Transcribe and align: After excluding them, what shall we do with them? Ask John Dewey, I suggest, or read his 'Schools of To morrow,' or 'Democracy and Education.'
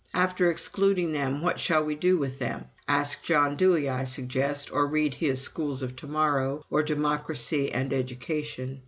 After 0.15 0.49
excluding 0.49 1.11
them, 1.11 1.43
what 1.43 1.59
shall 1.59 1.83
we 1.83 1.93
do 1.93 2.17
with 2.17 2.39
them? 2.39 2.65
Ask 2.87 3.21
John 3.21 3.55
Dewey, 3.55 3.87
I 3.87 4.05
suggest, 4.05 4.71
or 4.73 4.87
read 4.87 5.13
his 5.13 5.41
'Schools 5.41 5.83
of 5.83 5.95
To 5.97 6.07
morrow,' 6.07 6.65
or 6.71 6.81
'Democracy 6.81 7.71
and 7.71 7.93
Education.' 7.93 8.79